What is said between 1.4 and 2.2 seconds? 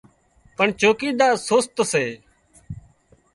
سست سي